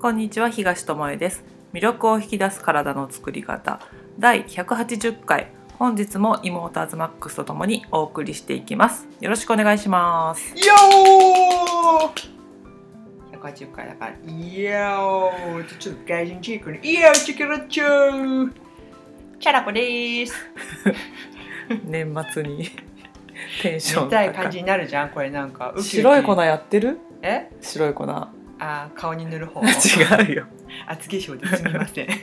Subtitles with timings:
[0.00, 1.42] こんにちは東智恵です。
[1.72, 3.80] 魅力を引き出す体の作り方。
[4.16, 5.50] 第180回。
[5.76, 9.08] 本日もイモーターズマックスとともにお送りしていきます。
[9.20, 10.54] よろしくお願いします。
[10.56, 18.52] よー180回だから、いやーちょっと外人チークに、いやーチキラチョー
[19.40, 20.34] チャラコでーす。
[21.82, 22.70] 年末に
[23.62, 25.74] テンション見たい感じになるじゃん、これなんか。
[25.80, 27.00] 白い粉やってる？
[27.22, 27.50] え？
[27.60, 28.06] 白い粉
[28.58, 29.60] あー、顔に塗る方。
[29.66, 30.46] 違うよ。
[30.86, 32.08] 厚化粧ですみません。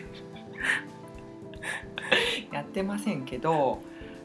[2.52, 3.82] やってませんけど、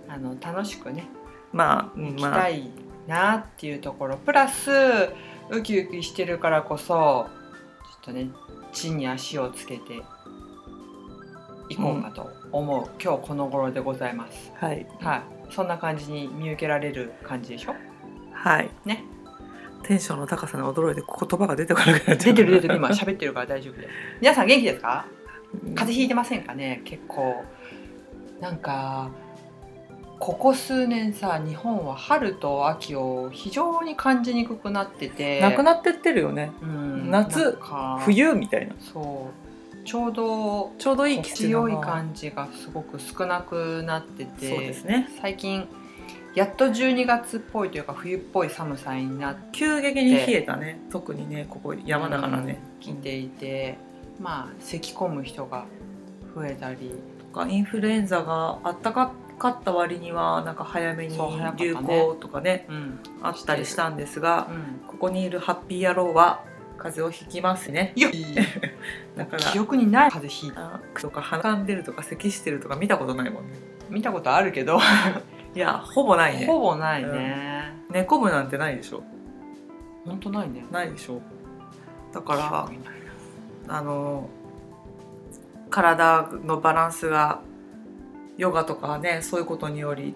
[0.09, 1.07] あの楽しくね、
[1.53, 2.41] まあ、行きまあ。
[2.43, 2.71] たい
[3.07, 4.71] なっていうところ、プラス
[5.51, 8.29] ウキウキしてるからこそちょっとね
[8.73, 9.95] 地に足をつけて
[11.69, 14.53] いこうかと思う、今日この頃でございます。
[14.57, 14.87] はい。
[15.01, 15.23] はい。
[15.51, 17.75] そんな感じに見受けられる感じでしょ？
[18.33, 18.71] はい。
[18.85, 19.05] ね
[19.91, 22.35] テンションの高さに驚いて言葉が出てこなくなっちゃう。
[22.35, 23.89] 出てる出てる今喋ってるから大丈夫です
[24.21, 25.05] 皆さん元気ですか？
[25.53, 26.83] 風邪ひいてませんかね？
[26.85, 27.43] 結構。
[28.41, 29.11] なんか
[30.21, 35.41] ここ数年さ日本は春と秋を非常に感じにくくなってて。
[35.41, 36.53] なくなってってるよね。
[36.63, 37.59] うん夏
[38.05, 38.77] 冬みたいな。
[38.79, 39.29] そ
[39.83, 39.85] う。
[39.85, 44.51] ちょうどちょうどいい季節強いじ感じがすごく少なくなってて。
[44.51, 45.09] そうですね。
[45.21, 45.67] 最近
[46.35, 50.81] やっと12月っぽいというか冬っぽい寒さになって急激に冷えたね。
[50.91, 53.79] 特にねここ山だからね、きていて
[54.21, 55.67] まあ咳込む人が
[56.35, 56.93] 増えたり。
[57.19, 61.17] とかインフルエンザがあったかかった割にはなんか早めに
[61.57, 63.01] 流行とかねうん。
[63.23, 64.89] あったりしたんですがうん。
[64.89, 66.45] ここにいるハッピー野郎は
[66.81, 67.93] 風邪をひきますね。
[69.17, 70.75] だから記憶にない風邪ひいた。
[70.77, 73.55] あとか鼻かんでるとか咳してるとか見たことないもんね。
[73.91, 74.79] 見たことあるけど、
[75.55, 76.47] いやほぼないね。
[76.47, 79.03] ほぼないね、寝込むなんてないでしょ。
[80.05, 80.65] ほんとないね。
[80.71, 81.21] ないでしょ。
[82.13, 82.69] だから
[83.69, 84.29] あの
[85.71, 87.41] 体のバランスが
[88.37, 90.15] ヨガとかねそういうことにより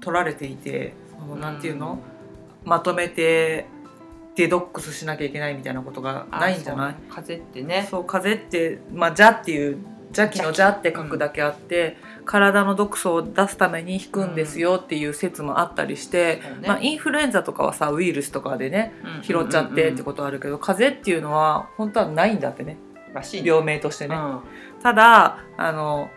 [0.00, 1.98] 取られていてそのなんていうの、
[2.64, 3.66] まとめて
[4.36, 6.94] デドックスしなきゃいけないみたいなことがあないんじゃない？
[7.08, 7.86] 風邪ってね。
[7.90, 16.68] そう風邪って「まあ、邪」っていう邪気の邪って書くだけあって、体の毒素を出すために引くんですよっていう説もあったりして、そうね。
[16.68, 19.22] まあ、インフルエンザとかはさウイルスとかでねうん。
[19.22, 22.76] 拾っちゃってってことあるけど、風邪っていうのは本当はないんだってね。
[23.44, 24.16] 病名としてね。
[24.16, 24.40] うん。
[24.82, 26.10] ただあの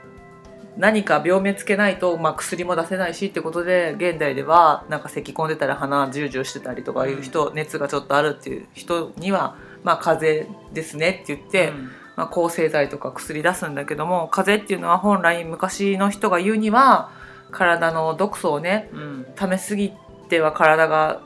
[0.78, 17.12] 何か病名つけないと、まあ、薬も出せないしってことで現代ではなんか咳込んでたり鼻ジュージューしてたりとかいう人、熱がちょっとあるっていう人には、まあ、風邪ですねって言って、うんまあ、抗生剤とか薬出すんだけども風邪っていうのは本来昔の人が言うには
[17.52, 19.94] 体の毒素をねうん溜めすぎ
[20.28, 21.22] ては体が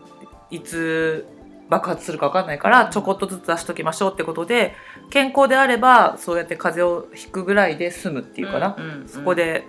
[0.51, 1.25] いつ
[1.69, 4.75] 爆発するか分かんないからちょこっとずつ出しときましょうってことで
[5.09, 8.75] 健康であればそうやって風邪をひくぐらいで済むっていうかな、
[9.07, 9.63] そこで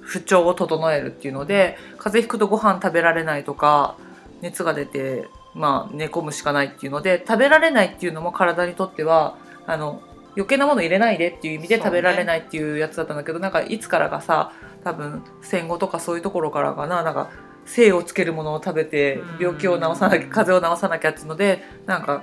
[0.00, 3.96] 不調を整えるっていうので風邪ひくとご飯食べられないとか
[4.40, 9.38] 熱が出て、まあ、寝込むしかないっていうので食べられないっていうのも体にとっては
[9.68, 10.02] あの
[10.36, 14.52] 余計なもの入れないでっていう意味で食べられないっていうやつだったんだけど、なんかいつからかさ
[14.84, 17.30] 多分戦後とかそういうところからかななんか
[17.64, 19.38] 精をつけるものを食べてうん。
[19.40, 22.22] 病気を治さなきゃ風邪を治さなきゃっていうのでなんか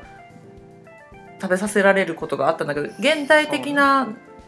[1.42, 4.08] 食べさせられることがあったんだけど現代的な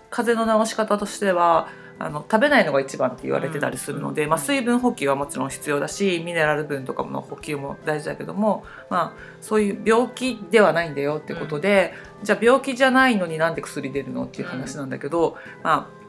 [0.09, 16.05] 風邪の治し方としてはあの食べないのが一番って言われてたりするので、うんまあ、水分補給はもちろん必要だしミネラル分とかの補給も大事だけども、まあ、そういう病気ではないんだよってことで、じゃあ病気じゃないのになんで薬出るのっていう話なんだけど、まあ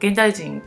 [0.00, 0.62] 現代人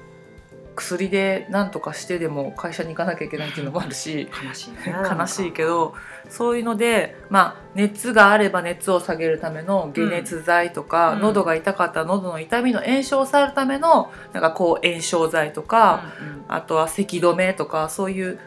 [0.75, 4.29] 薬で何とかしてでも会社に行かなきゃいけないっていうのもあるし。
[4.43, 5.93] 悲しいね悲しいけど
[6.31, 11.21] そういうので、まあ、熱があれば熱を下げるための解熱剤とか、うん。
[11.21, 16.05] 喉が痛かったら喉の痛みの炎症を抑えるためのなんかこう炎症剤とか、
[16.47, 18.39] あとは咳止めとかそういう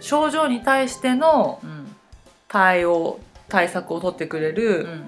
[0.00, 1.70] 症状に対してのうん。
[1.70, 1.96] うん
[2.48, 3.18] 対応
[3.48, 5.04] 対策を取ってくれうるん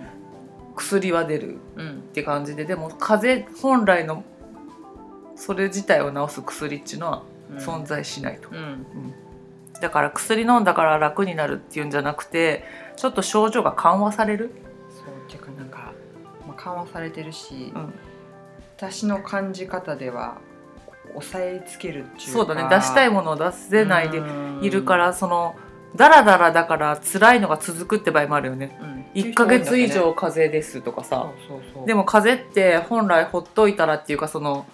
[0.74, 4.24] 薬は出るうんって感じででも風邪本来の
[5.36, 7.58] それ自体を治す薬っていうのはうん。
[7.58, 8.48] 存在しないと。
[8.50, 8.86] うん
[9.84, 12.64] だから薬飲んだから楽になるっていうんじゃなくて
[12.96, 14.50] ちょっと症状が緩和される、
[14.88, 15.92] そうっていうかなんか、
[16.46, 17.92] まあ、緩和されてるし、うん。
[18.78, 20.38] 私の感じ方では
[21.08, 22.66] 抑えつけるっていうかそうだね。
[22.74, 24.60] 出したいものを出せないでうん。
[24.62, 25.54] いるからその
[25.94, 28.78] ダラダラだから辛いのが続くって場合もあるよね。
[28.80, 29.04] うん。
[29.20, 31.30] 1ヶ月以上風邪ですとかさ。
[31.84, 34.64] でも風邪って本来ほっといたらっていうかその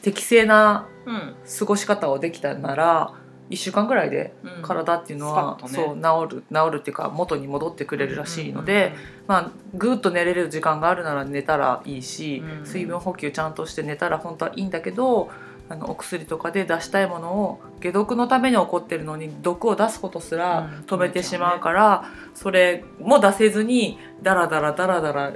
[0.00, 1.34] 適正なうん。
[1.58, 3.12] 過ごし方をできたなら
[3.52, 4.62] 1週間ぐらいでうん。
[4.62, 5.98] 体っていうのは、スパッとね。
[6.02, 8.92] そう治る治るっていうか元に戻ってくれるらしいので、
[9.26, 15.30] まあぐっと寝れる時間があるなら寝たらいいし、うん水分補給ちゃんとして寝たら本当はいいんだけど
[15.68, 20.84] あのお薬とかで出したいものを解毒のために起こってるのに毒を出すことすらうん。
[20.86, 22.04] 止めてしまうから、
[22.34, 25.32] それも出せずにダラダラダラダラ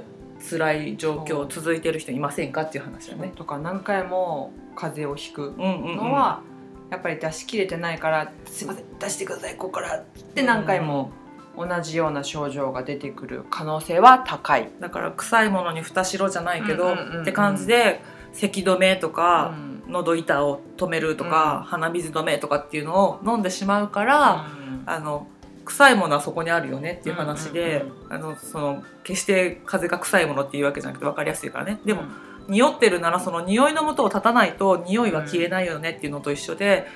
[0.49, 2.61] 辛い状況続いてる人いませんか？
[2.61, 3.31] っていう話だね。
[3.35, 5.97] とか何回も風邪をひくうんうんうん。
[5.97, 6.41] のは、
[6.89, 11.11] やっぱり出し切れてないから「すいません出してくださいここから」って何回も
[11.57, 14.69] 同じような症状が出てくる可能性は高い。
[14.79, 17.21] だから臭いものに蓋しろじゃないけど、うんうんうんうん。
[17.23, 17.99] って感じで
[18.31, 19.91] 咳止めとか、うん。
[19.91, 21.69] 喉板を止めるとか、うん。
[21.69, 24.45] 鼻水止めとかっていうのを飲んでしまうから、
[24.85, 25.27] あの
[25.65, 31.79] 臭いものはそこにあるよねっていう話で、うんあのその決して風が臭いものっていうわけじゃなくて分かりやすいからね。
[31.85, 32.03] でも、
[32.47, 36.87] 匂ってるならその匂いの元を立たないと匂いは消えないよねっていうのと一緒で、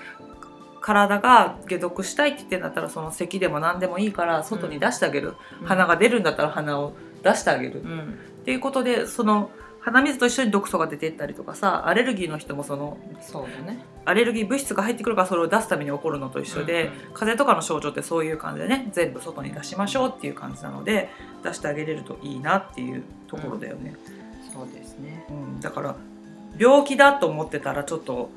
[0.81, 6.93] 体が解毒したいって言ってんだったらその咳でも何でもいいから外に出してあげる、鼻が出るんだったら鼻を
[7.23, 7.99] 出してあげる、うん。
[8.41, 13.83] っていうことでその鼻水と一緒に毒素が出てったりとかさアレルギーの人もそのそうだね。
[14.05, 17.13] アレルギー物質が入ってくるからそれを出すために起こるのと一緒で、うんうん。
[17.13, 21.09] 風邪とかの症状ってそういう感じでね全部外に出しましょうっていう感じなので
[21.43, 23.95] 出してあげれるといいなっていうところだよね、
[24.53, 25.25] そうですね。
[25.29, 25.59] うん。
[25.59, 25.95] だから
[26.57, 28.29] 病気だと思ってたらちょっと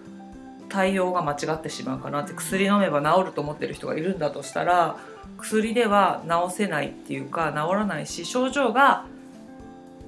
[0.68, 4.96] 対応が間違ってしまうかなって薬飲めば治ると思ってる人がいるんだとしたら
[5.38, 9.04] 薬では治せないっていうか治らないし症状が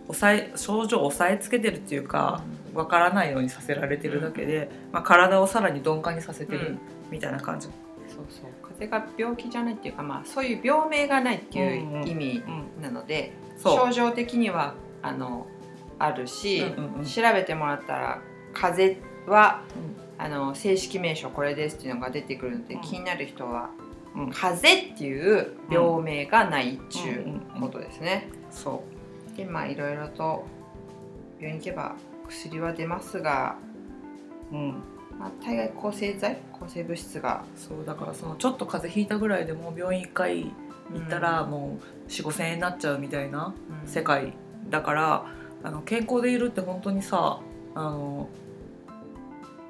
[0.07, 2.43] 抑え症状を抑えつけてるっていうか
[2.75, 6.79] わからないようにさせられてるだけで、まあ、体をさらに鈍感にさせてる
[7.11, 7.67] みたいな感じ。
[7.67, 8.51] そうそう。
[8.63, 12.43] 風邪が病気じゃないっていうかまあそういう病名がないっていう意味
[12.77, 13.87] うんなので、そう。
[13.89, 15.47] 症状的にはあの
[15.99, 17.05] あるし、うんうんうん。
[17.05, 18.23] 調べてもらったら
[18.53, 19.63] 風邪は、
[20.19, 22.81] あの正式名称これですっていうのが出てくるので、うん。
[22.81, 23.71] 気になる人は
[24.15, 27.61] うん風邪っていう病名がないっていううんうんうん。
[27.61, 28.29] ことですね。
[28.51, 28.83] そ
[29.37, 30.47] でまあいろいろと
[31.39, 31.97] 病院に行けば
[32.27, 33.57] 薬は出ますが、
[34.51, 34.69] う、うん、
[35.19, 36.39] まあ、大概抗生剤？
[36.53, 37.45] 抗生物質が。
[37.57, 40.45] そうだからそのちょっと風邪ひいたぐらいでもう病院1回
[40.93, 43.89] 行ったらもう4 5千円になっちゃうみたいなうん。
[43.89, 44.33] 世界
[44.71, 45.27] だから
[45.63, 47.41] あの健康でいるって本当にさ
[47.75, 48.29] あの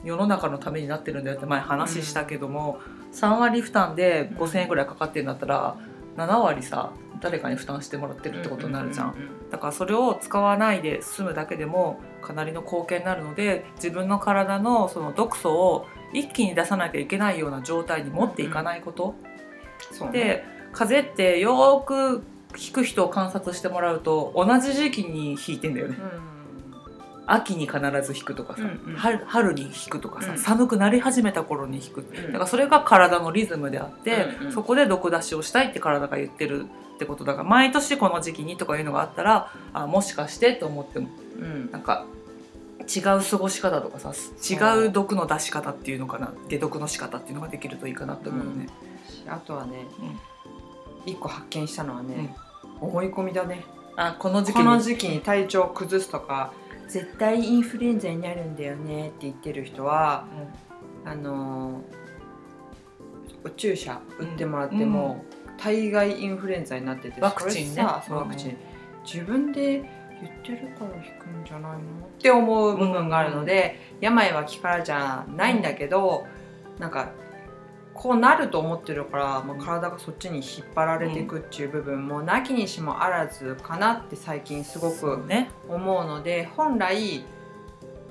[0.04, 2.78] 世の中のためになってるんだよって前話したけども、
[3.12, 5.76] 3割負担で5,000円ぐらいかかってるんだったら
[6.16, 9.12] 7割さ誰かに負担してもらってるってことになるじゃん。
[9.12, 19.14] うううんだからそれを使わないで済むだけでもかなりの貢献になるので自分の体のその毒素を一気に出さなきゃいけないような状態に持っていかないこと、
[19.92, 20.18] そうね。
[20.18, 22.22] で風邪ってよーく
[22.58, 25.96] 引く人を観察してもらうと同じ時期に引いてんだよね。
[27.26, 28.96] 秋に必ず引くとかさ、うんうん。
[28.96, 30.38] 春春に引くとかさ、うん。
[30.38, 32.00] 寒くなり始めた頃に引く。
[32.00, 32.26] うん。
[32.26, 34.52] だからそれが体のリズムであって、うんうん。
[34.52, 41.08] そこで毒出しをしたいって体が言ってるってことだから毎年この時期にとかいうのがあったらあもしかしてと思っても
[41.38, 41.70] うん。
[41.72, 42.06] なんか
[42.86, 44.12] 違う過ごし方とかさ
[44.48, 48.68] 違う毒の出し方っていうのかな解毒の仕方っていうのができるといいかなって思うよね。
[49.28, 50.18] あとはね、うん
[51.06, 52.34] 一個発見したのはね、
[52.80, 53.64] 思い込みだね。
[53.96, 54.64] あこの時期に。
[54.64, 56.52] この時期に体調を崩すとか
[56.88, 60.26] 絶対インフルエンザになるんだよねって言ってる人は
[61.04, 62.06] あのー
[63.44, 65.24] お注射打ってもらっても、
[65.56, 67.70] 大概インフルエンザになっててワクチンね。
[67.74, 68.22] それさそううん。
[68.24, 68.56] ワクチン、
[69.04, 69.82] 自分で
[70.20, 71.78] 言ってるから引くんじゃないの？
[71.78, 71.80] っ
[72.20, 76.26] て思う部分があるので、病は気からじゃないんだけど、
[76.80, 77.12] なんか
[77.96, 85.50] こうなると思ってるから、まあ、体がそっちに引っ張られていくっていう部分もなきにしもあらずかなって最近すごくね。
[85.68, 87.24] 思うので本来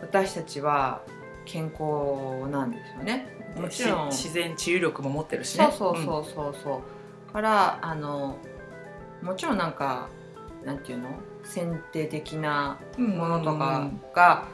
[0.02, 1.02] 私たちは
[1.46, 3.28] 健康なんですよね。
[3.56, 4.12] もちろん。
[4.12, 5.70] し自然治癒力も持ってるしね。
[5.72, 6.56] そうそうそうそう。
[6.64, 6.82] そ
[7.30, 8.38] う、からあの
[9.22, 10.10] もちろんなんか
[10.64, 11.10] なんていうの？
[11.44, 14.48] 選定的なうんものとかが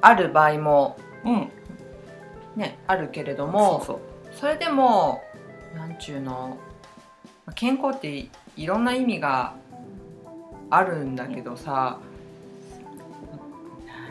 [0.00, 1.32] ある場合もうん。
[1.34, 1.52] うん
[2.56, 4.00] ねあるけれどもそうそ
[4.46, 5.22] れでも
[5.74, 6.58] なんちゅうの
[7.46, 9.54] まあ健康っていいろんな意味が
[10.70, 11.98] あるんだけどさ、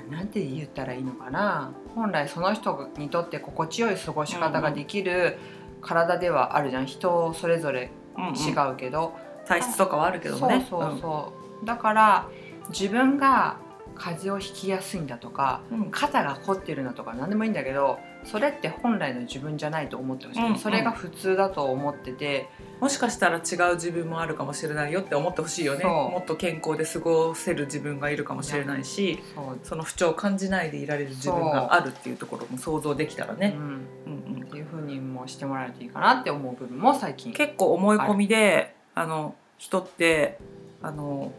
[0.10, 1.72] ななんて言ったらいいのかな。
[1.94, 5.38] 本来その人にとって心地よい過ごし方ができる
[5.82, 6.86] 体ではあるじゃん。
[6.86, 8.36] 人それぞれそう、うんうん。
[8.36, 9.16] 違うけど、
[9.46, 10.66] 体質とかはあるけどもね。
[10.70, 12.28] そうそうそう、だから
[12.70, 13.58] 自分が
[13.96, 15.92] 風邪をひきやすいんだとかうんうん。
[15.92, 20.60] 肩が凝ってるなとか何でもいいんだけどそれって本来の自分じゃないと思ってほしい、うんうん。
[20.60, 22.50] それが普通だと思ってて。
[22.80, 25.84] もしかしたら違う自分もあるかもしれないよって思ってほしいよね。
[25.84, 29.20] もっと健康で過ごせる自分がいるかもしれないし
[29.64, 34.44] その不調を感じないでいられる自分があるっていうところも想像できたらね、うん、うんうん。
[34.44, 37.34] っていうふう認もしてもらえるといいかなって思う部分も最近。
[37.34, 40.38] 結構思い込みであの人って
[40.84, 41.32] あの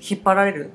[0.00, 0.70] 引っ張られる、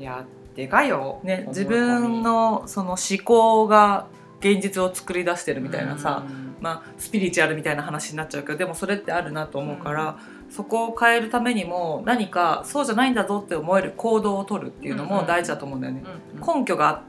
[0.00, 0.24] いや
[0.56, 1.20] でかいよ。
[1.22, 4.06] ね、自分のその思考が
[4.44, 6.56] 現実を作り出してるみたいなさ、うん。
[6.60, 10.18] まあ、スピリチュアルみたいな話になっちゃうけどでもそれってあるなと思うから、
[10.50, 16.04] そこを変えるためにも何かそうじゃないんだぞって思える行動を取るっていうのも大事だと思うんだよね。
[16.34, 17.02] うん根拠が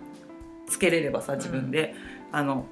[0.67, 1.93] つけれればさ自分で、
[2.31, 2.65] あの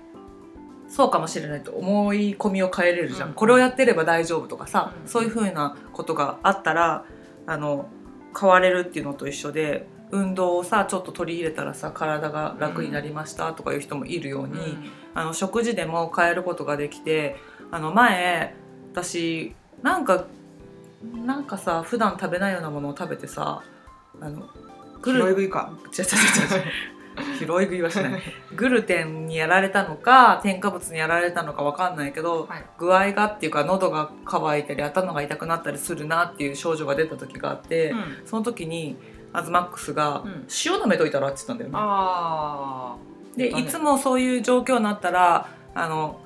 [0.88, 5.10] そうかもしれないと思い込みを変えれるじゃん、うんこれをやってれば大丈夫とかさ、うん。
[5.10, 7.06] そういうふうなことがあったら
[7.46, 7.88] あの
[8.40, 14.92] 変われるっていうのと一緒で運動をさちょっと取り入れたらさ体が楽になりましたとかいう人もいるように、うん。
[15.16, 17.36] あの食事でも変えることができて
[17.72, 18.56] あの前
[18.92, 20.26] 私なんか
[21.26, 23.64] なんかさ普段食べないようなものを食べてさ
[24.22, 24.48] あの
[25.02, 25.74] グル拾い食いか。
[25.98, 26.12] 違う違う
[26.56, 26.72] 違う違う。
[27.38, 28.22] 拾い食いはしない。
[28.56, 32.66] グルテンにやられたのか添加物にやられたのかわかんないけど、はい。
[32.78, 38.00] 具合がっていうか喉が渇いたり頭が痛くなったりするなっていう症状が出た時があって、うん。
[38.26, 38.98] その時に
[39.34, 40.32] アズマックスがうん
[40.66, 41.76] 「塩舐めといたら」って言ったんだよね。
[41.78, 42.96] あ
[43.36, 46.20] でだねいつもそういう状況になったらあの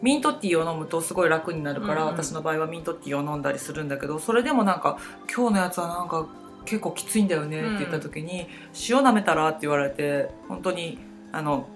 [0.00, 4.98] ミントティーを飲むとすごい楽になるから、うんうん私の場合はミントティーを飲んだりするんだけどそれでもなんか
[5.34, 6.26] 「今日のやつはなんか
[6.64, 8.48] 結構きついんだよね」って言った時に
[8.88, 10.98] 「塩舐めたら?」って言われて本当に
[11.32, 11.66] あの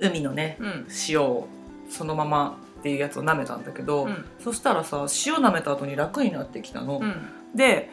[0.00, 1.48] 海のねーうん塩を
[1.88, 6.98] そのままっていうやつを舐めたんだけど、うんそしたらさ塩舐めた後に楽になってきたの。
[7.02, 7.14] うん
[7.54, 7.90] で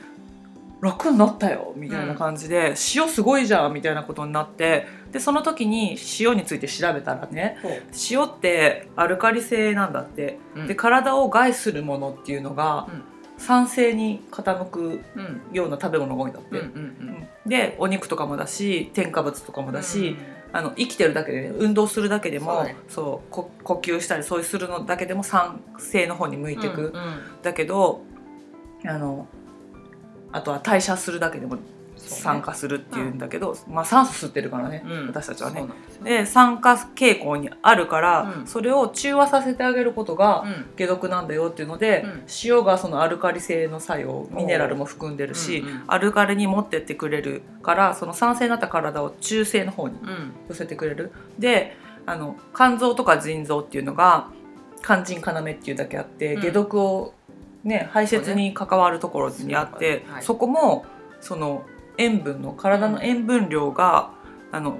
[0.81, 7.57] 楽になったよみたいな感じで、塩すごいじゃんみたいなことになってでその時に塩について調べたらね
[8.09, 10.67] 塩ってアルカリ性なんだって、うん。
[10.67, 13.03] で体を害するものっていうのが、うん。
[13.37, 15.41] 酸性に傾くうん。
[15.51, 20.15] ような食べ物が多いんだって、うんうんでお肉とかもだし添加物とかもうんだし、
[20.53, 22.75] あの生きてるだけで、ね、運動するだけでもそうだね。
[23.63, 26.93] 呼吸したりそういうするのだけでも酸性の方に向いていく、うんうん。
[27.41, 28.03] だけど
[28.85, 29.27] あの
[30.31, 31.57] あとは代謝するだけでも
[31.97, 35.07] 酸化するっていうんだけど、まあ酸素吸ってるからね、うん。
[35.07, 35.61] 私たちはね。
[35.61, 36.03] ですよ。
[36.03, 38.47] で酸化傾向にあるから、うん。
[38.47, 40.65] それを中和させてあげることがうん。
[40.77, 42.23] 解毒なんだよっていうので、うん。
[42.43, 45.83] 塩がそのアルカリ性の作用ミネラルも含んでるし、うんうん。
[45.87, 50.31] アルカリに持ってってくれるからその酸性になった体を中性の方にうん。
[50.49, 51.11] 寄せてくれる。
[51.39, 54.27] であの肝臓とか腎臓っていうのが
[54.83, 56.41] 肝腎要っていうだけあって、うん。
[56.41, 57.13] 解毒を、
[57.63, 60.05] ね、排泄に関わるところにあってね。
[60.07, 60.23] はい。
[60.23, 60.85] そこも
[61.19, 61.63] その
[61.97, 64.11] 塩分の体の塩分量が、
[64.51, 64.79] あの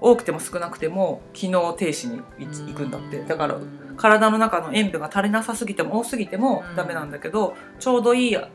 [0.00, 3.22] 多くても少なくても機能停止にい行くんだって。
[3.24, 6.76] だからうん体の中の塩分が足りなさすぎても多すぎてもうん。
[6.76, 8.48] ダメなんだけど、ちょうどいい塩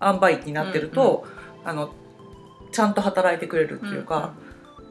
[0.00, 1.26] 梅になってると、
[1.64, 1.92] あの
[2.72, 4.32] ちゃんと働いてくれるっていうか、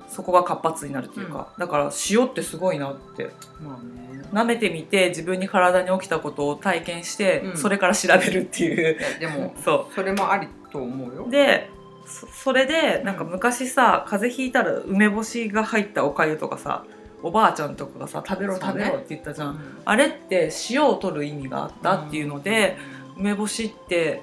[0.08, 3.32] そこが活発になるっていうか、だから塩ってすごいなって。
[3.62, 4.08] まあね。
[4.34, 7.58] 舐めてみて自分に体に起きたことを体験して、うん。
[7.58, 8.98] それから調べるっていう。
[9.20, 11.26] でも そそれもありと思うよ。
[11.28, 11.70] うで
[12.06, 16.86] そそれでなんか昔さ風邪ひいたら梅干しが入ったおかゆとかさ
[17.22, 19.60] おばあちゃんとかがさ食べろ食べろって言ったじゃん、うん。
[19.84, 22.78] あれって塩を取る意味があったっていうので、
[23.18, 24.22] 梅干しって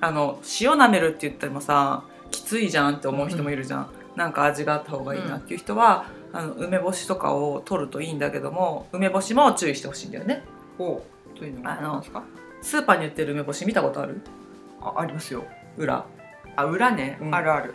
[0.00, 10.42] あの塩舐めるって言ってもさきついじゃんって思う人もいるじゃん、なんか味があった方がいいなっていう人は、あの梅干しとかを取るといいんだけども梅干しも注意してほしいんだよね。
[10.78, 11.04] ほ
[11.34, 11.38] う。
[11.38, 12.04] というのはあの
[12.62, 14.20] スーパーに売ってる梅干し見たことある？
[14.80, 15.44] あありますよ。
[15.76, 16.04] 裏。
[16.56, 17.34] あ裏ね、うん。
[17.34, 17.74] あるある。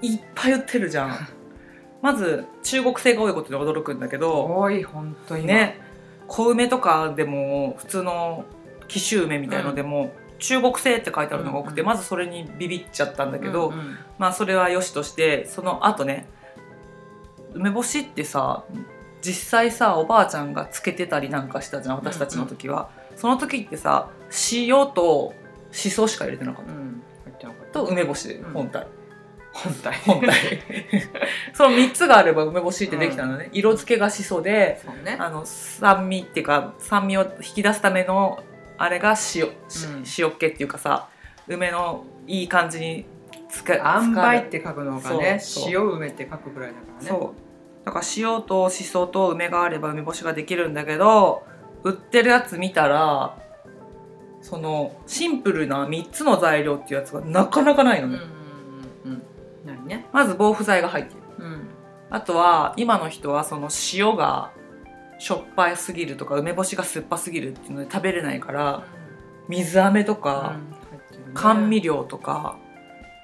[0.00, 1.16] いっぱい売ってるじゃん。
[2.02, 5.80] まず中国製が多いことに驚くんだけど多い本当にね。
[6.26, 8.44] 小梅とかでも普通の
[8.88, 13.98] 紀州梅みたいのでも、中国製って書いてあるのが多くて、うんまずそれにビビっちゃったんだけど、うんうん。
[14.18, 16.26] まあそれはよしとしてその後ね
[17.54, 18.64] 梅干しってさ
[19.22, 24.10] 実際さおばあちゃんがつけてたりなんかしたじゃん私たちの時は、その時ってさ
[24.52, 25.32] 塩と
[25.70, 27.02] しそしか入れてなかった、うん。
[27.72, 28.52] と梅干しうん。
[28.52, 28.86] 本体、
[29.52, 29.94] 本体。
[30.04, 30.34] 本体。
[31.54, 35.16] その3つがあれば梅干しってできたのね、色付けがしそでね。
[35.20, 38.42] あの酸味っていうか酸味を引き出すための
[38.82, 39.48] あれが塩、
[40.18, 41.08] 塩っ気っていうかさ
[41.46, 43.06] 梅のいい感じに
[43.48, 43.80] 使塩
[44.12, 47.08] 梅使って書くのがね塩梅って書くぐらいだからね。
[47.08, 47.86] そう。
[47.86, 51.44] だから塩としそと梅があれば梅干しができるんだけど
[51.84, 53.38] 売ってるやつ見たら
[54.40, 58.18] そのシンプルな3つの材料っていうやつがなかなかないのね、
[59.04, 59.12] うん
[59.74, 60.06] うんね。
[60.12, 61.20] まず防腐剤が入ってる。
[61.38, 61.68] うん。
[62.10, 64.50] あとは今の人はその塩が
[65.22, 68.82] しょっぱすぎるとか梅干しが酸っぱすぎるっていうので食べれないから
[69.46, 70.56] 水飴とか、
[71.34, 72.56] 甘味料とか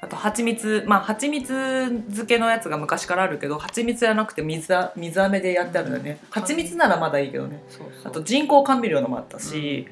[0.00, 1.48] あと蜂蜜まあ蜂蜜
[1.88, 6.28] 漬けのやつが昔からあるけど蜂蜜じゃなくて水あ水飴でやってあるんだよね、うん。
[6.30, 7.64] 蜂蜜ならまだいいけどね。
[7.68, 8.08] そうそう。
[8.08, 9.88] あと人工甘味料のもあったし、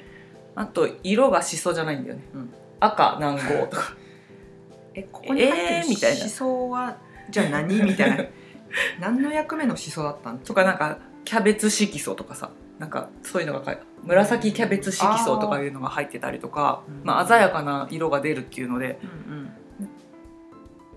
[0.55, 2.55] あと色がしそじゃないんだよね、うん。
[2.79, 3.97] 赤南郷とか。
[4.95, 6.17] えここに入ってるえーみたいな。
[6.17, 6.99] しそは
[7.31, 7.83] じゃあ何？
[7.83, 8.25] みたいな。
[9.01, 17.01] 何の役目のしそだったんとかなんかキャベツ色素とかさなんかそういうのが紫キャベツ色素とかいうのが入ってたりとかうん。
[17.05, 19.51] まあ、鮮やかな色が出るっていうのでうんうん。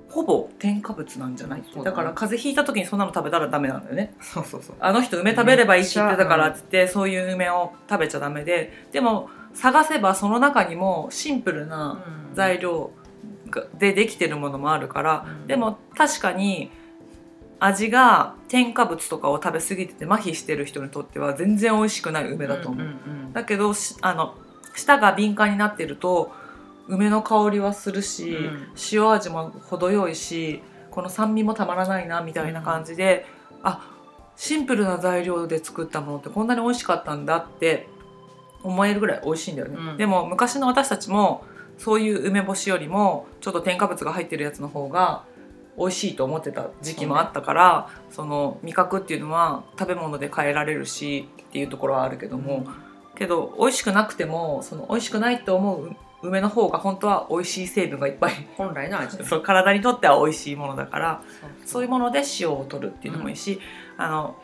[0.08, 1.84] ほぼ添加物なんじゃないうだね。
[1.84, 4.14] だから風邪ひいた時にそんなの食べたらダメなんだよね。
[4.22, 4.76] そうそうそう。
[4.80, 12.92] あの人梅食べればいいって言ってたからっつってそういう梅を食べちゃダメででも探せばその中にもシンプルな材料
[13.50, 15.48] がでできてるものもあるからうん。
[15.48, 16.72] でも確かに
[17.60, 23.34] 味が添加物とかを食べ過ぎてて麻痺してる人にとっては全然美味しくない梅だと思う、んんうん。
[23.34, 24.36] だけどしあの
[24.76, 26.32] 舌が敏感になってると
[26.88, 28.68] 梅の香りはするし、うん。
[28.92, 33.26] 塩味も程よいしこの酸味もたまらないなみたいな感じで、
[33.62, 33.96] あ
[34.36, 37.88] シンプルな材料で作ったものってこんなに美味しかったんだって
[38.64, 39.98] 思えるぐらい美味しいんだよね、うん。
[39.98, 41.44] でも昔の私たちも
[41.78, 45.24] そういう梅干しよりもちょっと添加物が入ってるやつの方が
[45.80, 52.68] 美味しいと思ってた時期もあったからそ,、の味覚っていうのは食べ物で変えられるしっていうところはあるけども、
[53.16, 59.18] けど美味しくなくてもその美味しくないと思う梅の方が本当は美味しい成分がいっぱい本来の味。
[59.18, 61.22] だ そう体にとっては美味しいものだから
[61.66, 63.62] そういうももので塩を取るっていうのもいいし、
[63.98, 64.36] あの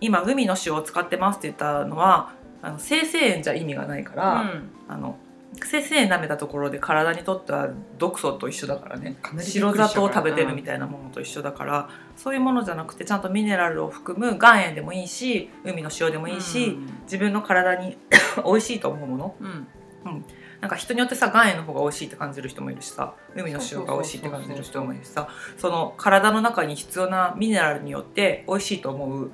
[0.00, 4.52] 今海の塩を使ってますって言ったのはあの生成塩じゃ意味がないから、
[4.88, 5.16] あの
[5.60, 7.68] 生成塩舐めたところで体にとっては
[7.98, 9.16] 毒素と一緒だからね。
[9.38, 17.98] 白砂糖を食べてるみたいなものと一緒だから、そういうものじゃなくてちゃんとミネラルを含む岩塩でもいいし海の塩でもいいし、自分の体に
[18.44, 19.36] 美味しいと思うもの。
[19.40, 20.24] うん。
[20.60, 25.28] なんか人によってさ岩塩の方が美味しいって感じる人もいるしさ海の塩が美味しいって感じる人もいるしさ
[25.58, 29.32] その体の中に必要なミネラルによって美味しいと思う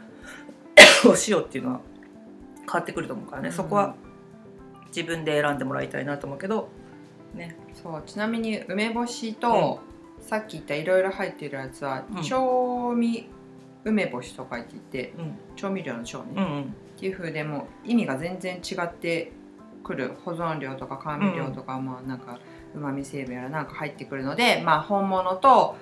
[1.04, 1.80] お塩っていうのは
[2.66, 3.94] 変わってくると思うからね、うんそこは
[4.98, 6.68] 自分で選んでもらいたいなと思うけど。
[7.34, 9.80] ねそうちなみに梅干しと、
[10.20, 12.22] さっき言ったいろいろ入ってるやつは、うん。
[12.22, 13.28] 調味
[13.84, 15.38] 梅干しとか言って言ってうん。
[15.56, 16.74] 調味料の調ね、っうんうん。
[16.98, 19.32] ていう風でもう意味が全然違って
[19.84, 20.14] くる。
[20.24, 22.40] 保存料とか甘味料とか、まあなんか
[22.74, 25.76] うまみ成分やらなんか入ってくるのでまあ本物と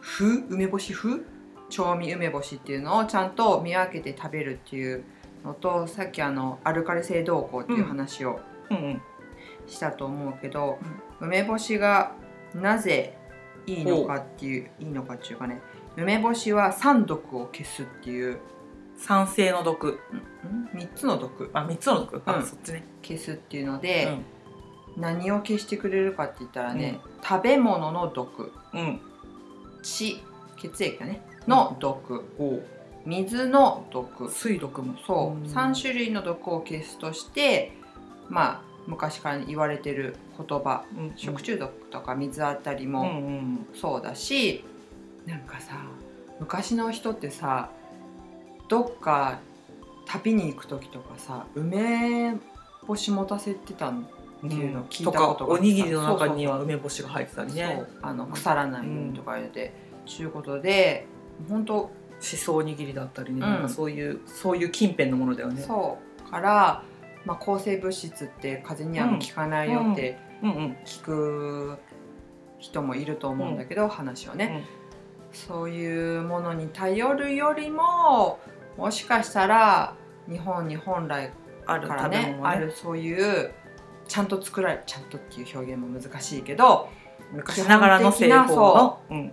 [0.00, 1.20] 風梅干し風
[1.68, 5.04] 調味梅干しっていうのをちゃんと見分けて食べるっていう
[5.44, 9.02] のとさっきあのアルカリ性動向っていう話を、うんうん
[9.66, 10.78] したと思うけど、
[11.20, 12.12] 梅干しが
[12.52, 13.16] なぜ
[13.66, 15.60] いいのかっていういいのかっていうかね
[15.96, 18.40] 梅干しは三毒を消すっていう
[18.96, 19.98] 酸性の毒。
[20.74, 21.50] 3つの毒。
[21.52, 22.46] あ三つの毒、あうん。
[22.46, 24.24] そっちね、消すっていうのうで、ん。
[24.96, 28.52] 何を消してくれるかって言ったらね、食べ物の毒。
[28.72, 29.00] うん、
[29.82, 30.22] 血
[30.56, 31.22] 血液だね。
[31.48, 32.60] の毒、お
[33.04, 34.30] 水の毒。
[34.30, 34.94] 水毒も。
[35.06, 35.42] そう、ん。
[35.44, 37.72] 3種類の毒を消すとして
[38.28, 40.84] まあ昔から言われてる言葉。
[40.96, 41.12] うん。
[41.16, 43.66] 食中毒とか水あたりも、うんうん。
[43.74, 44.64] そうだし
[45.26, 45.84] なんかさ
[46.40, 47.70] 昔の人ってさ
[48.68, 49.38] どっか
[50.06, 52.36] 旅に行く時とかさ梅
[52.86, 54.08] 干し持たせてたん
[54.44, 57.74] っていうのを聞いたことがあってさとかおにぎりの中にはそうそう梅干しが入ってたりね。
[57.76, 57.88] そう。
[58.02, 59.72] あの腐らないようにとか言って
[60.06, 61.06] ちゅうことで
[61.48, 61.90] 本当
[62.22, 63.40] しそおにぎりだったりね、うん。
[63.40, 65.60] なんかそういうそういう近辺のものだよね。
[65.60, 66.30] そう。
[66.30, 66.82] から、
[67.26, 70.18] まあ、抗生物質って風邪には効かないよって
[70.86, 71.78] 聞く
[72.58, 74.64] 人もいると思うんだけど、話をね、
[75.32, 78.38] そういうものに頼るよりも
[78.76, 79.94] もしかしたら
[80.28, 81.32] 日本に本来
[81.66, 82.40] あるから食べ物ねね。
[82.42, 83.52] あるそういう
[84.08, 86.88] ちゃんと作られちゃんとっていう表現も難しいけど
[87.32, 89.00] 昔ながらの製法の。
[89.10, 89.32] うん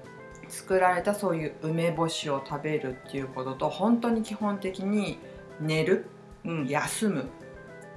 [0.49, 5.19] 作られたそういう梅干しを食べるっていうことと本当に基本的に
[5.61, 6.07] 寝る
[6.45, 6.67] うん。
[6.67, 7.25] 休む。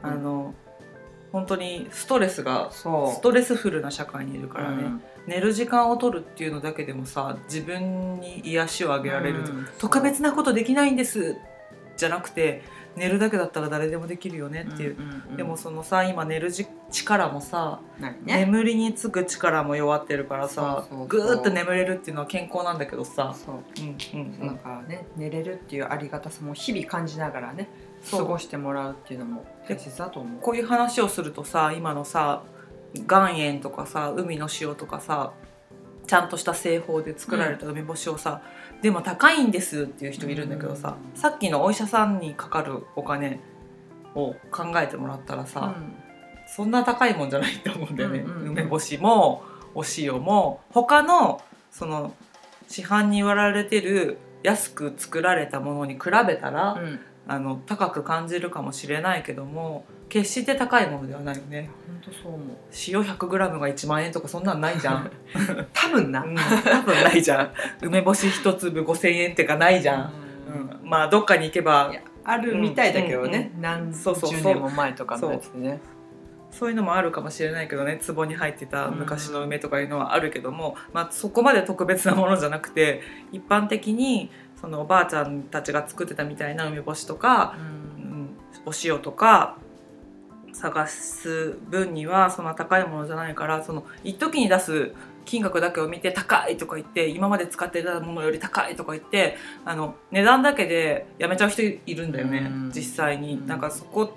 [0.03, 0.55] あの
[1.31, 3.15] 本当にストレスがそう。
[3.15, 5.03] ストレスフルな社会にいるからね、うん。
[5.27, 9.69] 寝る時間を取るっていうのだけでもさ自分に癒しをあげられる、うん。
[9.79, 11.37] 特別なことできないんです
[11.97, 12.63] じゃなくて
[12.97, 15.37] 寝るだけだったら誰でもできるよねっていう、んんん。
[15.37, 18.45] でもそのさ今寝るじ力もさ、何ね？
[18.45, 23.55] 眠りにつく力も弱ってるからさそぐーっと眠れるっていうのは健康なんだけどさ、そう。
[23.79, 27.69] うんうんうなんん、かね寝れるっていうありがたさも日々感じながらね
[28.11, 30.41] 過ごしてもらうっていうのも大切だと思う。
[30.41, 32.43] こういう話をするとさ今のさ
[32.95, 35.33] 岩塩とかさ海の塩とかさ
[36.13, 38.43] ちゃんとした製法で作られた梅干しをさ、
[38.83, 41.19] でも高いんですっていう人いるんだけどさ、うん。
[41.19, 43.41] さっきのお医者さんにかかるお金
[44.15, 45.75] を考えてもらったらさ、
[46.47, 48.49] そんな高いもんじゃないと思うんだよね、うんうんうん。
[48.51, 49.43] 梅干しも
[49.75, 52.13] お塩も他のその
[52.69, 61.71] 市販に売られてる安く作られたものに比べたら、うんあの高く感じるかもしれないけども決して高いものではないよね。
[61.87, 62.57] 本当そう思う。
[62.87, 65.11] 塩 100g が1万円とかそんなんないじゃん、
[65.73, 67.53] 多分な、うん、多分ないじゃん。
[67.81, 70.13] 梅干し一粒5,000円ってかないじゃん、
[70.83, 71.93] うん、まあどっかに行けば
[72.25, 73.53] あるみたいだけどね、
[73.91, 75.81] うそうそう十年も前とかのやつでね。
[76.51, 76.69] そう。
[76.69, 77.99] いうのもあるかもしれないけどね。
[78.07, 83.01] 壺に入ってた昔の梅とかいうのはあるけども、まあ、そこまで特別なものじゃなくて
[83.33, 84.31] 一般的に
[84.63, 89.59] そのおばあちゃんたちが作ってたみたいな梅干しとか、うん、お塩とか
[90.53, 94.93] 探す分にはそんな高いものじゃないからその一時に出す
[95.25, 102.73] 金額だけを見て高いとか言って今まで使ってたものより高いとか言ってあの値段だけでやめちゃう人いるんだよね、うん。
[102.75, 103.35] 実際に。
[103.35, 103.47] うん。
[103.47, 104.13] なんかそこ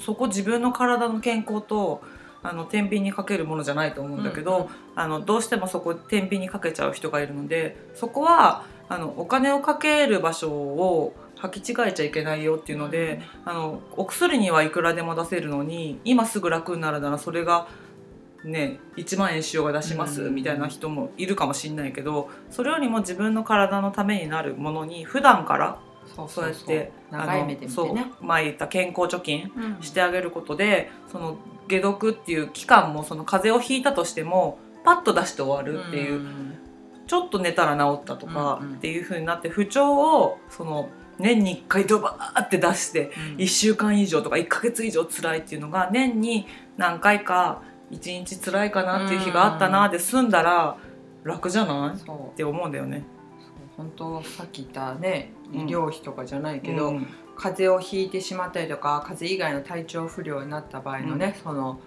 [0.00, 2.02] そこ自分の体の健康と
[2.42, 4.68] あの天秤にかけるものじゃないと思うんだけど、うんうん。
[4.96, 17.68] あのどうしてもそこ天秤にかけちゃう人がいるのでそこはあのお金をかける場所を履き違えちゃいけないよっていうので、あのお薬にはいくらでも出せるのに今すぐ楽になるならそれが
[18.44, 20.34] ね1万円塩が出しますうん。
[20.34, 25.80] みたいな人もいるかもしれないけどそれよりも自分の体のためになるものに普段から
[26.26, 27.72] そうやって長い目で見てね。
[27.72, 29.82] そう前言った健康貯金うん。
[29.82, 36.54] してあげることでその解毒っていう期間もその風邪をひいたとしてもパッと出して終わるっていう、ん
[37.08, 38.76] ちょっと寝たら治ったとかうんうん。
[38.76, 43.36] っていう風になって不調をその年に1回ドバーって出してうん。
[43.38, 50.76] 1週間以上とか1ヶ月以上辛いっていうのが年に何回か1日辛いかなっていう日があったなで済んだら
[51.24, 52.00] 楽じゃない？
[52.00, 53.02] って思うんだよね。
[53.76, 55.60] 本当さっき言ったねうん。
[55.60, 57.06] 医療費とかじゃないけど、うん。
[57.36, 61.80] 風邪をひいてしまったりとか風邪以外の体調不良になった場合のね、その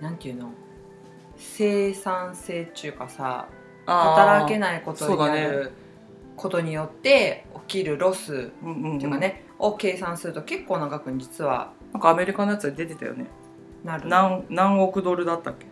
[0.00, 0.50] なんていうの？
[1.36, 3.48] 生産性っていうかさ
[3.86, 5.72] 働けいないことになる
[6.36, 13.26] ことによって起きるロスっていうかね、を計算すると結構な額に実はなんかアメリカのやつで出てたよね。
[13.84, 14.08] なる。
[14.08, 15.66] 何何億ドルだったっけ？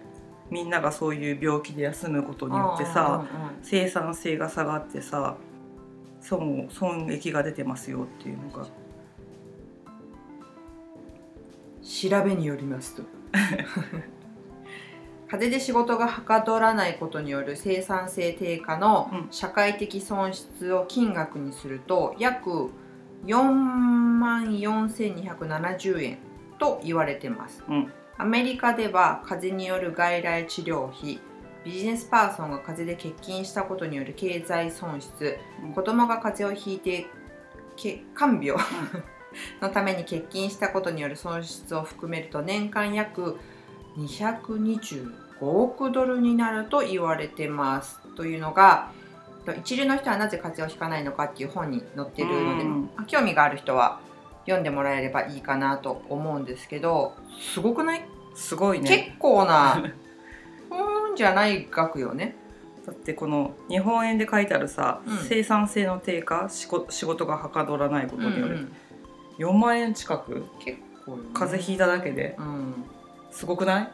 [0.51, 3.55] みんながそういう病気で休むことによってさうんうんうん。
[3.63, 5.37] 生産性が下がってさ
[6.21, 8.67] 損損益が出てますよっていうのが。
[11.83, 13.03] 調べによりますと
[15.35, 19.29] 風邪で仕事がはかどらないことによる生産性低下のうん。
[19.33, 22.71] 社会的損失を金額にすると約
[23.27, 26.19] 4万4270円
[26.61, 27.93] と言われてます、うん。
[28.17, 31.21] アメリカでは風邪による外来治療費
[31.65, 35.73] ビジネスパーソンが風邪で欠勤したことによる経済損失、うん。
[35.73, 37.07] 子供が風邪をひいて
[37.75, 38.63] け看病
[39.61, 43.37] のために欠勤したことによる損失を含めると年間約
[45.41, 48.01] 225億ドルになると言われてます。
[48.17, 48.91] というのが
[49.59, 52.83] 一流の人はなぜ風邪をひかないのかっていう本に載ってるので、うん。
[52.97, 54.01] まあ興味がある人は
[54.47, 57.15] 読んでもらえればいいかなと思うんですけど
[57.53, 58.89] すごくない、すごいね。
[59.07, 59.83] 結構な
[60.71, 62.37] うんじゃない額よね。
[62.87, 65.17] だってこの日本円で書いてあるさ、うん。
[65.19, 68.73] 生産性の低下仕事仕事がはかどらないことによる、うん
[69.37, 70.45] 4万円近く？
[70.61, 71.23] 結構よね。
[71.35, 72.37] 風邪ひいただけで。
[72.39, 72.85] うん。
[73.33, 73.91] すごくない？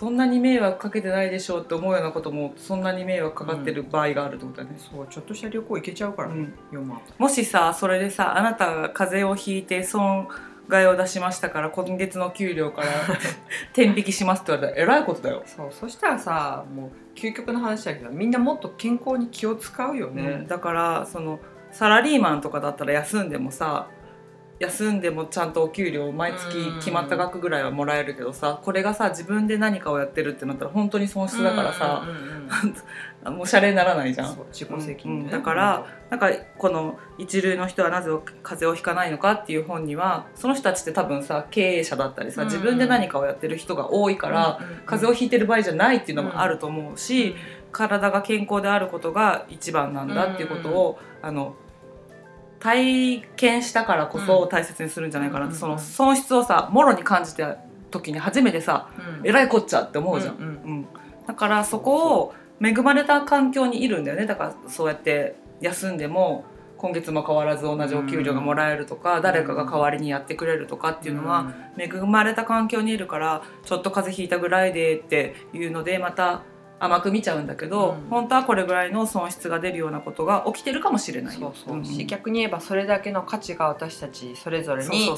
[0.00, 6.78] そんなに迷惑かけてないでしょうって思うようなこともそんなに迷惑かかってる場合があるってことだね、そうちょっとした旅行行けちゃうからね、うん。
[6.78, 10.28] 4万もしさそれでさあなたが風邪をひいて損
[10.68, 12.88] 害を出しましたから今月の給料から
[13.74, 21.40] 天引きしますって言われたらえらいことだよ、そうそしたらさもう究極の話だけどみんなもっと健康に気を使うよね、ね、だからその
[21.72, 23.88] サラリーマンとかだったら休んでもさ
[24.60, 34.36] 休んでもちゃんとお給料毎月決まった額ぐらいはもらえるけどさこれがさ自分で何かをやってるってなったら本当に損失だからさうんうん もうシャレにならないじゃん。
[34.50, 38.10] 自己責任うんね、だからなんかこの一流の人はなぜ
[38.42, 44.76] 風邪をひかないのかっていう本にはその人たちって多分さ経営者だったりさうん自分で何かをやってる人が多いから、うんうんうん。
[44.86, 47.34] 風邪をひいてる場合じゃないっていうのもあると思うし、
[47.72, 51.54] 体が健康であることが一番なんだっていうことを、あの
[52.60, 57.56] 体験したからこそ大切にするんじゃないかなって、うんその損失をさもろに感じた
[57.90, 58.88] 時に初めてさ
[59.20, 59.26] うん。
[59.26, 60.36] えらいこっちゃって思うじゃん。
[60.36, 60.46] うんうん。
[60.46, 60.86] うん。
[61.26, 64.26] だからそこを恵まれた環境にいるんだよね。
[64.26, 66.44] だからそうやって休んでも
[66.80, 76.42] 今月も変わらず同じお給料がもらえるとか、誰かが代わりにやってくれるとかっていうのは、恵まれた環境にいるからちょっと風邪ひいたぐらいでっていうのでまた
[76.80, 78.08] 甘く見ちゃうんだけど、うん。
[78.08, 81.34] 本当はこれぐらいの損失が出るようなことが起きてるかもしれない。
[81.34, 81.52] そうよ。
[81.54, 81.84] そう、ん。
[81.84, 85.10] し逆に言えばそれだけの価値が私たちそれぞれに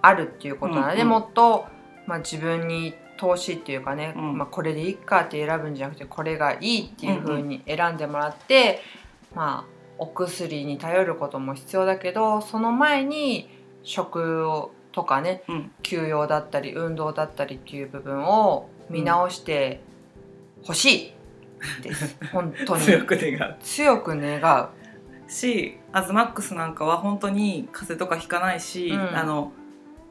[0.00, 1.08] あるっていうことなので、うんうん。
[1.10, 1.66] もっと、
[2.06, 4.38] まあ、自分に投資っていうかね、うん。
[4.38, 8.80] まあ、これでいいかって選ぶんじゃなくてこれがいいっていう風に選んでもらって、
[9.34, 13.50] まあお薬に頼ることも必要だけどその前に
[13.82, 15.70] 食をとかねうん。
[15.82, 19.82] 休養だったり運動だったりっていう部分を見直して
[20.62, 21.12] ほしい。
[21.82, 22.82] です、 本当に。
[22.82, 23.56] 強く願う。
[23.60, 24.68] 強く願う。
[25.30, 29.16] しアズマックスなんかは本当に風邪とかひかないし、うん。
[29.16, 29.52] あの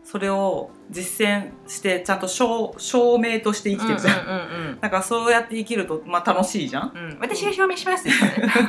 [0.03, 6.91] それを実践してちゃんと証証明として生きてるじゃん、うんうんうんだからそうやって生きると、まあ、楽しいじゃん。
[6.95, 7.11] うん。
[7.11, 8.13] うん私が証明しますね。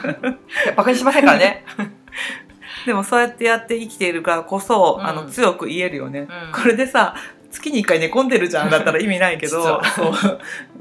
[0.76, 1.64] バカにしませんからね、
[2.84, 5.06] でもそうやってやって生きているからこそ、うん。
[5.06, 6.28] あの強く言えるよね、うん。
[6.52, 7.14] これでさ
[7.50, 8.70] 月に1回寝込んでるじゃん。
[8.70, 9.62] だったら意味ないけど。
[9.62, 10.38] そそう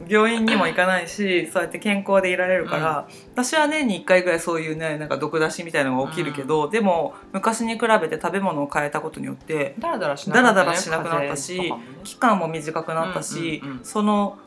[0.09, 12.03] 病院にも行かないしそうやって健康でいられるから、私は年に1回ぐらいそういうねなんか毒出しみたいなのが起きるけど、でも昔に比べて食べ物を変えたことによってダラダラしなくなったしなくなったし風邪とかもね。
[12.03, 14.39] 期間も短くなったし、うんうんうんその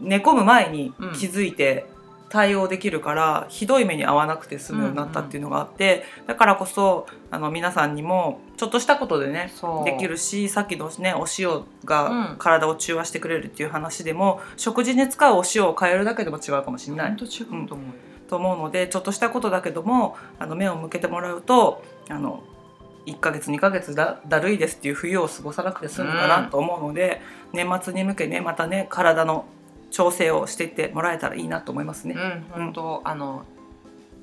[0.00, 1.86] 寝込む前にうん気づいて
[2.32, 9.52] 対応できるから、ひどい目に遭わなくて済むようになったっていうのがあって、だからこそあの皆さんにもちょっとしたことでね
[9.84, 12.36] できるしさっきのねお塩うがん。
[12.38, 17.08] 体を中和してくれるっていう話でも、食事に使うお塩を変えるだけでも違うかもしれない。
[17.08, 17.92] 本当違うと思うよ、
[18.30, 22.42] と思うのでちょっとしたことだけどもあの目を向けてもらうとあの
[23.04, 27.20] 1ヶ月2ヶ月だだるいですっていう冬を過ごさなくて済むかなと思うので、
[27.52, 29.44] 年末に向けねまたね体の
[29.92, 32.16] 調整をしていってもらえたらいいなと思いますね。
[32.16, 33.44] うん本当、あの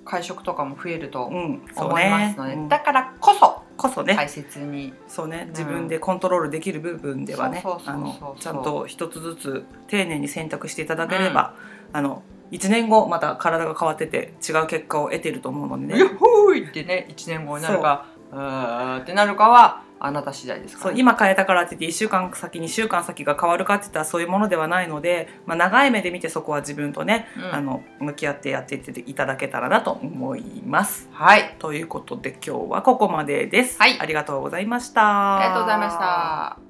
[0.03, 1.59] 会食とかも増えると思
[1.99, 2.67] いまねすので、うん。
[2.67, 5.45] だからこそこそね、大切に、そうね。
[5.49, 11.53] 自分でコントロールできる部分ではねあのちゃんと一つずつ丁寧に選択していただければ、
[11.93, 16.05] あの1年後また体が変わってて違う結果を得てると思うのでね。
[16.05, 31.09] ってね1年後になるかうーってなるかはあなた次第ですから、ね、そう今変えたからって言って1週間先2週間先が変わるかって言ったらそういうものではないので、まあ、長い目で見てそこは自分とね、うんあの向き合ってやっていっていただけたらなと思います。
[31.11, 33.77] はいということで今日はここまでです。
[33.79, 35.37] はいありがとうございました。
[35.37, 36.68] ありがとうございました。